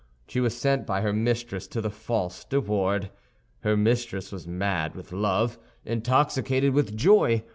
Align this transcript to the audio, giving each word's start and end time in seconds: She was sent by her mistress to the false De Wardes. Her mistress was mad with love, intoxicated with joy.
She 0.27 0.39
was 0.39 0.57
sent 0.57 0.87
by 0.87 1.01
her 1.01 1.13
mistress 1.13 1.67
to 1.67 1.79
the 1.79 1.91
false 1.91 2.43
De 2.43 2.59
Wardes. 2.59 3.09
Her 3.59 3.77
mistress 3.77 4.31
was 4.31 4.47
mad 4.47 4.95
with 4.95 5.11
love, 5.13 5.59
intoxicated 5.85 6.73
with 6.73 6.97
joy. 6.97 7.43